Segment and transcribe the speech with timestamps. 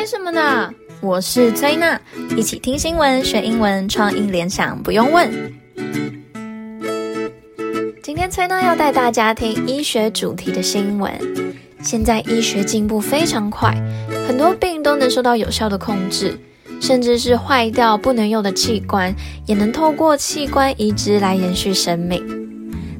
[0.00, 0.72] 为什么呢？
[1.02, 2.00] 我是崔娜，
[2.34, 5.30] 一起听新闻学英文，创意联想不用问。
[8.02, 11.12] 今天崔娜要带大家听医学主题的新闻。
[11.82, 13.74] 现在医学进步非常快，
[14.26, 16.34] 很多病都能受到有效的控制，
[16.80, 19.14] 甚至是坏掉不能用的器官，
[19.44, 22.24] 也能透过器官移植来延续生命。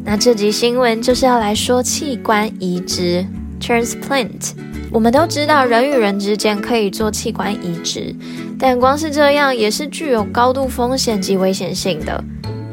[0.05, 3.25] 那这集新闻就是要来说器官移植
[3.59, 4.53] （transplant）。
[4.93, 8.15] 我们都知道，人与人之间可以做器官移植，
[8.59, 12.23] 但光是这样也是具有高度风险及危险性的。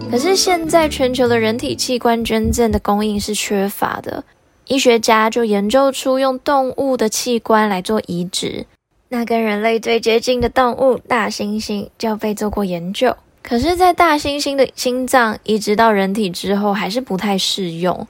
[0.09, 4.23] 可是现在全球的人体器官捐赠的供应是缺乏的，
[4.65, 8.65] 医学家就研究出用动物的器官来做移植。
[9.09, 18.07] 那跟人类最接近的动物大猩猩就被做过研究，可是，在大猩猩的心脏移植到人体之后，还是不太适用。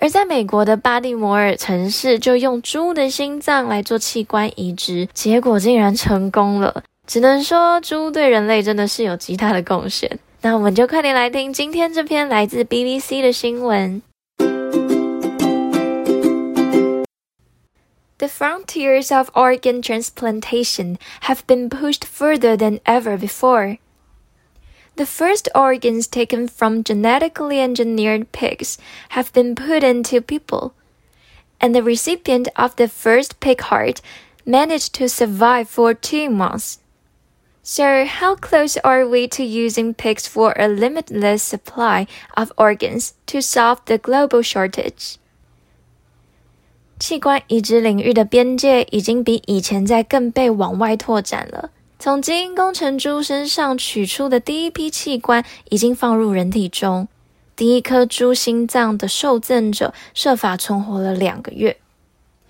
[0.00, 6.84] 而在美国的巴蒂摩尔城市，就用猪的心脏来做器官移植，结果竟然成功了。
[7.04, 10.20] 只能说，猪对人类真的是有极大的贡献。
[10.42, 14.00] 那我们就快点来听今天这篇来自 BBC 的新闻。
[18.18, 23.78] The frontiers of organ transplantation have been pushed further than ever before.
[24.97, 28.77] The first organs taken from genetically engineered pigs
[29.09, 30.73] have been put into people,
[31.59, 34.01] and the recipient of the first pig heart
[34.45, 36.79] managed to survive for two months.
[37.63, 43.41] So, how close are we to using pigs for a limitless supply of organs to
[43.41, 45.17] solve the global shortage?
[46.99, 51.71] 器官移植领域的边界已经比以前在更被往外拓展了。
[52.00, 57.08] 从基因工程猪身上取出的第一批器官已经放入人体中，
[57.56, 61.76] 第一颗猪心脏的受赠者设法存活了两个月。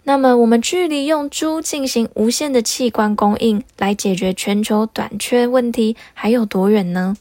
[0.05, 7.16] 那么，我们距离用猪进行无限的器官供应来解决全球短缺问题还有多远呢？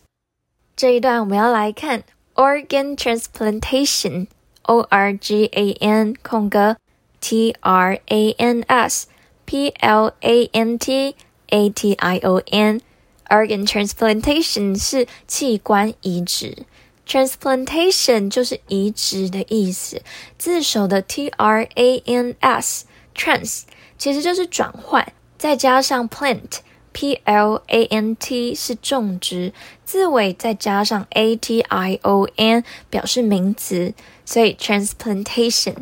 [0.76, 2.04] 这一段我们要来看
[2.36, 6.76] organ transplantation，O R G A N 空格
[7.22, 9.08] T R A N S
[9.46, 11.16] P L A N T。
[11.50, 16.66] A T I O N，organ transplantation 是器官移植
[17.08, 20.02] ，transplantation 就是移植的意思。
[20.38, 23.64] 字首的 T R A N S，trans
[23.98, 29.54] 其实就是转换，再加上 plant，P L A N T 是种植，
[29.86, 33.94] 字尾再加上 A T I O N 表示名词，
[34.26, 35.76] 所以 transplantation。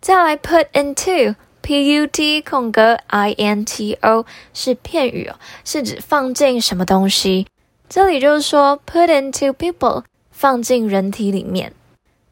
[0.00, 1.34] 再来 put into。
[1.68, 4.24] P-U-T 空格 I-N-T-O
[4.54, 5.36] 是片语哦，
[5.66, 7.46] 是指放进什么东西。
[7.90, 11.74] 这里就是说 put into people 放进人体里面。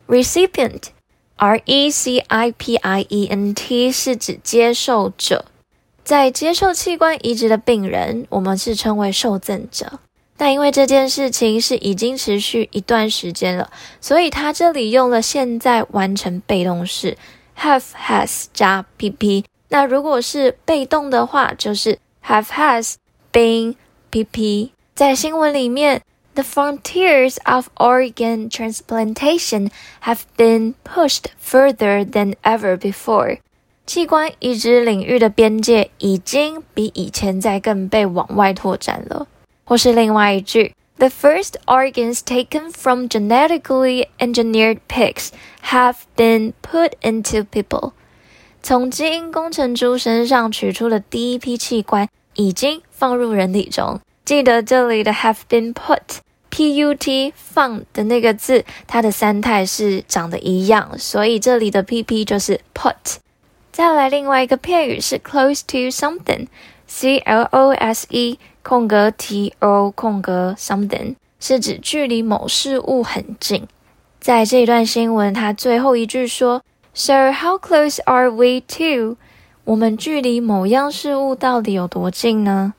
[0.09, 0.85] Recipient
[1.37, 2.33] R-E-C-I-P-I-E-N-T
[3.93, 5.45] 是指接受者，
[6.03, 9.99] 在接受器官移植的病人，我们是称为受赠者。
[10.39, 13.71] 但因为这件事情是已经持续一段时间了，
[14.01, 17.19] 所以他这里用了现在完成被动式。
[17.59, 22.95] Have has 加 pp，那如果是被动的话，就是 have has
[23.33, 23.75] been
[24.11, 24.71] pp。
[24.95, 26.03] 在新闻里面
[26.35, 29.71] ，the frontiers of organ transplantation
[30.03, 33.39] have been pushed further than ever before。
[33.87, 39.27] 器官移植领域的边界已经比以前再更被往外拓展了。
[39.69, 40.73] 或是另外一句。
[40.98, 45.32] The first organs taken from genetically engineered pigs
[45.64, 47.94] have been put into people.
[48.62, 54.00] 从基因工程猪身上取出的第一批器官已经放入人体中。
[54.24, 63.18] 记得这里的 have been put，P-U-T 放的那个字，它的三态是长得一样，所以这里的 P-P 就是 put。
[63.72, 65.90] 再来另外一个片语是 close to
[66.89, 68.37] Close。
[68.63, 73.69] 空格 t o 空格 something 是指距离某事物很近。
[74.19, 79.17] 在这一段新闻，它最后一句说：“So how close are we to？”
[79.63, 82.75] 我们距离某样事物到底有多近呢？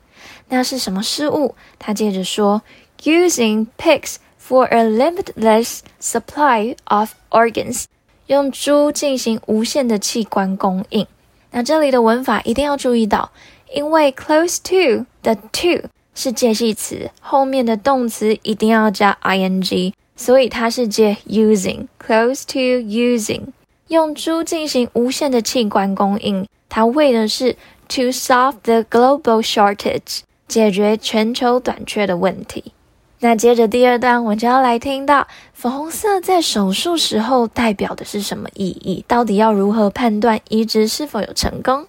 [0.50, 1.54] 那是什么事物？
[1.78, 2.60] 他接着说
[3.02, 7.84] ：“Using pigs for a limitless supply of organs，
[8.26, 11.06] 用猪进行无限的器官供应。”
[11.52, 13.30] 那这里的文法一定要注意到。
[13.72, 21.86] 因为 close to 的 to 是介系词，后面的动词一定要加 ing，所以它是接 using。
[22.04, 23.42] close to using，
[23.88, 27.52] 用猪进行无限的器官供应，它为的是
[27.88, 32.72] to solve the global shortage，解决全球短缺的问题。
[33.20, 39.04] 那接着第二段，我就要来听到粉红色在手术时候代表的是什么意义？
[39.08, 41.86] 到底要如何判断移植是否有成功？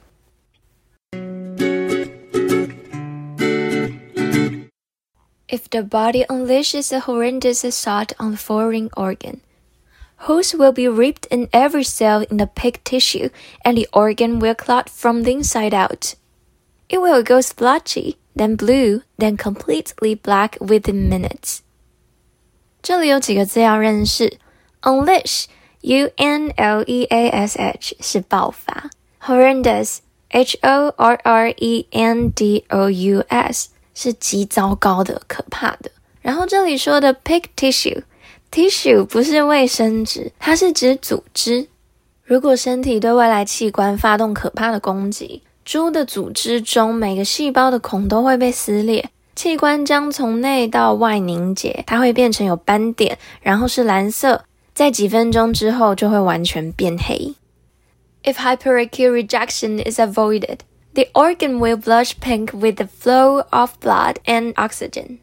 [5.49, 9.41] If the body unleashes a horrendous assault on the foreign organ,
[10.27, 13.29] holes will be ripped in every cell in the pig tissue,
[13.65, 16.15] and the organ will clot from the inside out.
[16.89, 21.63] It will go splotchy, then blue, then completely black within minutes.
[22.83, 24.39] 这里有几个字要认识：
[24.83, 28.91] unleash，u n l e a s h 是爆发；
[29.23, 33.69] horrendous，h o r r e n d o u s
[34.02, 35.92] 是极糟糕的、可怕的。
[36.22, 41.68] 然后这里说的 pig tissue，tissue 不是卫生纸，它是指组织。
[42.24, 57.36] 如果身体对外来器官发动可怕的攻击，猪的组织中每个细胞的孔都会被撕裂，器官将从内到外凝结，它会变成有斑点，然后是蓝色，在几分钟之后就会完全变黑。
[58.24, 60.60] If hyperacute rejection is avoided,
[61.00, 65.22] The organ will blush pink with the flow of blood and oxygen.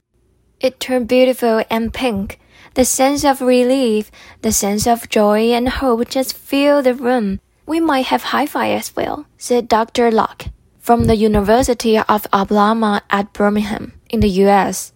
[0.59, 2.41] It turned beautiful and pink.
[2.73, 7.41] The sense of relief, the sense of joy and hope just fill the room.
[7.67, 10.11] We might have hi-fi as well, said Dr.
[10.11, 10.47] Locke
[10.79, 14.95] from the University of Alabama at Birmingham in the US.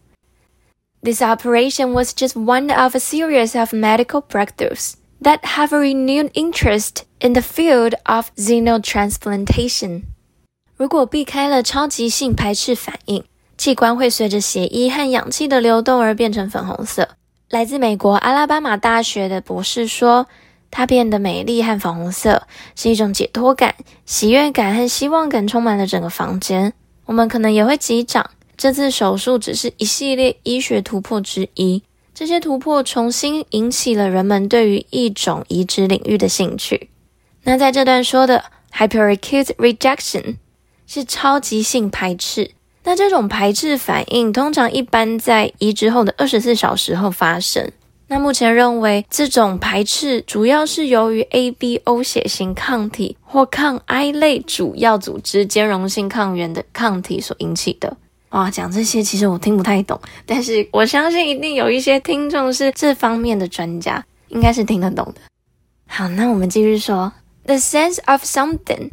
[1.03, 6.31] This operation was just one of a series of medical breakthroughs that have a renewed
[6.33, 10.07] interest in the field of xenotransplantation.
[10.81, 13.23] 如果避开了超级性排斥反应，
[13.59, 17.07] 器官会随着血液和氧气的流动而变成粉红色。
[17.51, 20.27] 来自美国阿拉巴马大学的博士说，
[20.71, 23.75] 它变得美丽和粉红色是一种解脱感、
[24.07, 26.73] 喜悦感和希望感充满了整个房间。
[27.05, 28.31] 我们可能也会击掌。
[28.57, 31.83] 这次手术只是一系列医学突破之一，
[32.15, 36.89] 这些突破重新引起了人们对于异种移植领域的兴趣。
[37.43, 40.37] 那在这段说的 hyperacute rejection。
[40.93, 42.51] 是超级性排斥。
[42.83, 47.71] 那这种排斥反应通常一般在移植后的二十四小时后发生。
[48.09, 57.97] 那目前认为这种排斥主要是由于 ABO 血型抗体或抗 I 类主要组织兼容性抗原的抗体所引起的。
[58.31, 65.21] 哇，讲这些其实我听不太懂，但是我相信一定有一些听众是这方面的专家，应该是听得懂的。
[65.87, 67.13] 好，那我们继续说
[67.45, 68.89] ，the sense of something。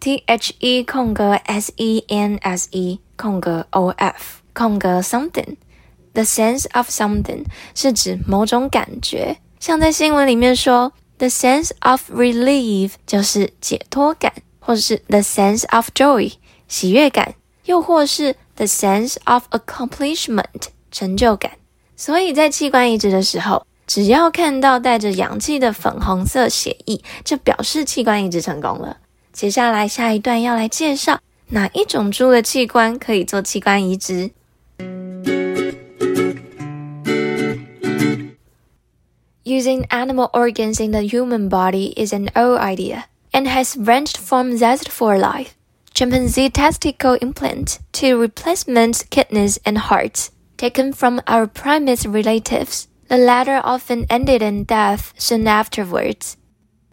[0.00, 6.66] T H E 空格 S E N S E 空格 O F 空格 something，the sense
[6.72, 16.32] of something 是指某种感觉，像在新闻里面说，the sense of relief 就是解脱感，或者是 the sense of joy
[16.68, 17.34] 喜悦感，
[17.64, 21.52] 又或是 the sense of accomplishment 成就感。
[21.96, 28.98] 所以在器官移植的时候，只要看到带着氧气的粉红色血液，就表示器官移植成功了。
[29.37, 31.19] 接下来下一段要来介绍
[31.49, 34.31] 哪一种猪的器官可以做器官移植。
[39.45, 43.03] Using animal organs in the human body is an old idea
[43.33, 45.49] and has ranged from zest for life,
[45.93, 52.87] chimpanzee testicle implant to replacement kidneys and hearts taken from our primate relatives.
[53.09, 56.37] The latter often ended in death soon afterwards.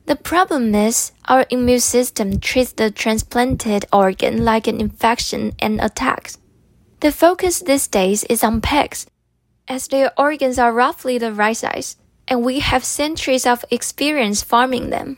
[0.07, 6.35] The problem is our immune system treats the transplanted organ like an infection and attacks.
[6.99, 9.05] The focus these days is on pigs,
[9.67, 11.95] as their organs are roughly the right size,
[12.27, 15.17] and we have centuries of experience farming them.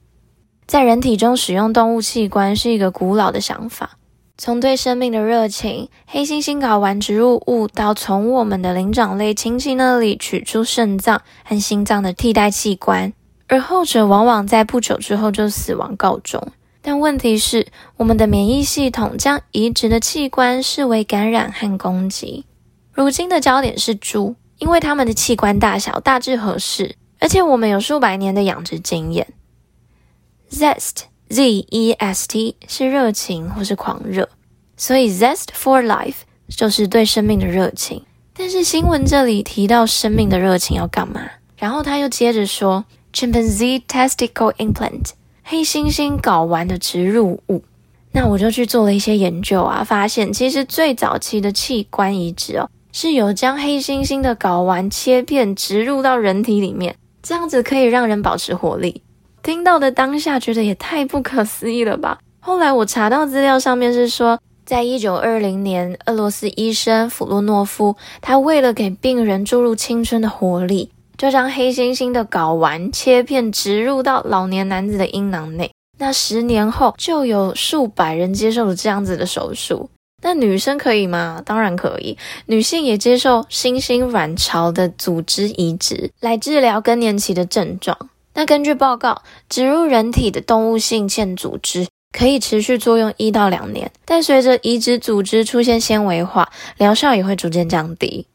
[0.66, 3.98] 在人体中使用动物器官是一个古老的想法，
[4.36, 13.12] 从对生命的热情，黑猩猩睾丸植入物，到从我们的灵长类亲戚那里取出肾脏和心脏的替代器官。
[13.47, 16.51] 而后者往往在不久之后就死亡告终。
[16.81, 22.45] 但问题是，我们的免疫系统将移植的器官视为感染和攻击。
[22.93, 29.27] 如今的焦点是猪，因为它们的器官大小大致合适，而且我们有数百年的养殖经验。
[30.49, 34.29] Zest, Z-E-S-T 是热情或是狂热，
[34.77, 38.03] 所以 Zest for life 就是对生命的热情。
[38.33, 41.21] 但是新闻这里提到生命的热情要干嘛？
[41.57, 42.85] 然后他又接着说。
[43.17, 47.63] Chimpanzee testicle implant，黑猩猩睾丸的植入物。
[48.11, 59.01] 那我就去做了一些研究啊，发现其实最早期的器官移植哦，是有将黑猩猩的睾丸切片植入到人体里面，这样子可以让人保持活力。
[59.41, 62.19] 听到的当下觉得也太不可思议了吧？
[62.39, 70.91] 后来我查到资料上面是说，在一九二零年，俄罗斯医生弗洛诺夫，他为了给病人注入青春的活力。
[71.17, 79.89] 就将黑猩猩的睾丸切片植入到老年男子的阴囊内，那十年后就有数百人接受了这样子的手术。
[80.23, 81.41] 那女生可以吗？
[81.45, 87.97] 当然可以，女性也接受新兴卵巢的组织移植来治疗更年期的症状。
[88.33, 98.27] 那根据报告，植入人体的动物性腺组织可以持续作用一到两年，但随着移植组织出现纤维化，疗效也会逐渐降低。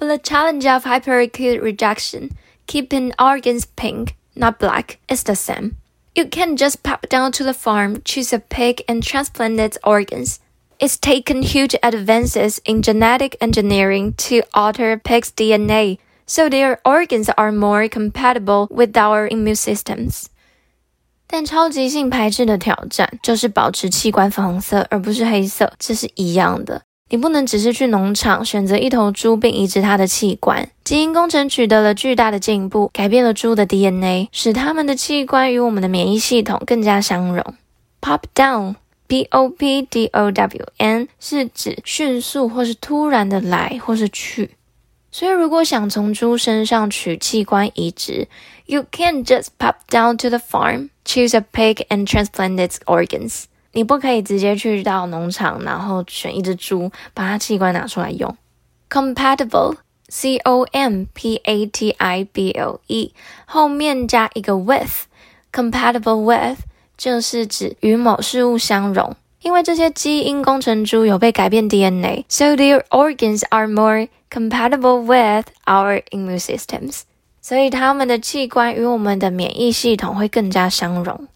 [0.00, 5.76] But the challenge of hyperacute rejection, keeping organs pink, not black, is the same.
[6.14, 10.40] You can't just pop down to the farm, choose a pig, and transplant its organs.
[10.78, 17.50] It's taken huge advances in genetic engineering to alter pigs' DNA, so their organs are
[17.50, 20.26] more compatible with our immune systems.
[21.26, 26.82] 但超级性排斥的挑战就是保持器官粉红色而不是黑色，这是一样的。
[27.11, 30.67] 你不能只是去农场选择一头猪并移植它的器官。
[30.83, 37.53] 基因工程取得了巨大的进步，改变了猪的 DNA，使它们的器官与我们的免疫系统更加相容。
[38.01, 38.75] Pop down。
[39.07, 44.51] P O P D O W N 是指迅速或是突然的来或是去，
[45.11, 48.29] 所以如果想从猪身上取器官移植
[48.67, 53.43] ，You can't just pop down to the farm, choose a pig and transplant its organs。
[53.73, 58.35] 你不可以直接去到农场，然后选一只猪，把它器官拿出来用。
[58.89, 59.75] Compatible,
[60.09, 63.13] C O M P A T I B L E，
[63.45, 66.59] 后面加一个 with，compatible with。
[66.97, 77.01] 就是指与某事物相容，因为这些基因工程猪有被改变 DNA，so their organs are more compatible with our immune systems，
[77.41, 81.27] 所以他们的器官与我们的免疫系统会更加相容。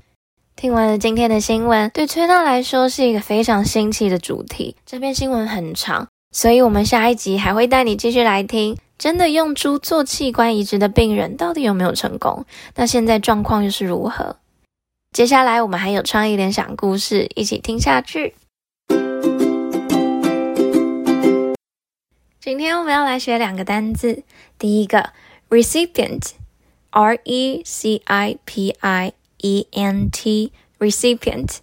[0.56, 4.78] 听完了今天的新闻，对崔娜来说是一个非常新奇的主题。
[4.86, 12.46] 这篇新闻很长，所以我们下一集还会带你继续来听，真的用猪做器官移植的病人到底有没有成功？
[12.76, 14.38] 那现在状况又是如何？
[15.12, 18.36] 接下来我们还有创意联想故事，一起听下去。
[22.40, 24.24] 今天我们要来学两个单字，
[24.58, 25.10] 第一个
[25.50, 31.58] recipient，r e c i p i e n t，recipient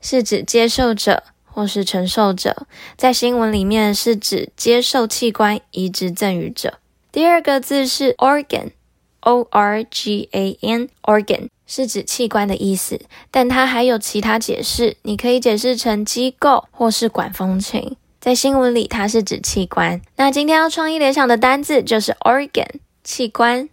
[0.00, 6.78] 是指接受者或是承受者，在新闻里面是指接受器官移植赠与者。
[7.12, 11.48] 第二个字是 organ，o r g a n，organ。
[11.72, 13.00] 是指器官的意思，
[13.30, 14.96] 但它还有其他解释。
[15.02, 17.96] 你可以解释成机构或是管风琴。
[18.20, 20.02] 在新闻里，它是指器官。
[20.16, 22.66] 那今天要创意联想的单字就是 organ，
[23.04, 23.68] 器官。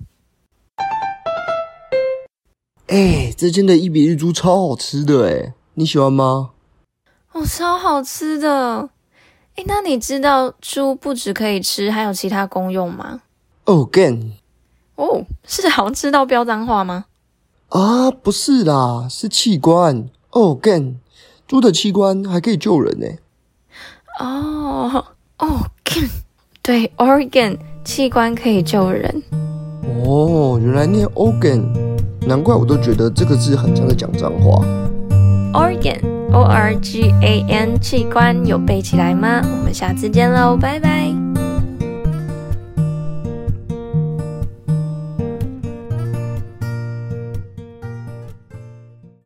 [2.88, 6.52] 哎，这间的一比利猪超好吃的哎，你喜欢吗？
[7.34, 8.90] 哦，超好吃的。
[9.56, 13.22] 哎，那你知道猪不只可以吃，还有其他功用吗
[13.66, 14.32] ？organ。
[14.96, 17.06] 哦，是好吃到飙脏话吗？
[17.70, 20.10] 啊，不是啦，是器官。
[20.32, 20.96] organ，
[21.46, 23.08] 猪的器官还可以救人呢。
[24.20, 25.06] 哦
[25.38, 26.10] ，organ，
[26.62, 29.22] 对，organ，器官可以救人。
[30.06, 31.64] 哦，原来念 organ，
[32.28, 34.62] 难怪我都觉得这个字很像在讲脏话。
[35.54, 39.42] organ，O R G A N，器官有背起来吗？
[39.44, 41.17] 我们下次见喽，拜拜。